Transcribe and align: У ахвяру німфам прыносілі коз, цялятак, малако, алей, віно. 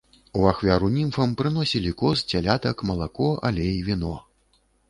У 0.37 0.45
ахвяру 0.51 0.87
німфам 0.95 1.35
прыносілі 1.41 1.93
коз, 2.01 2.25
цялятак, 2.33 2.83
малако, 2.91 3.31
алей, 3.51 3.73
віно. 3.91 4.15